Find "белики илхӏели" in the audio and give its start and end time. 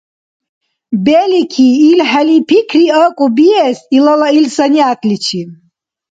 1.05-2.37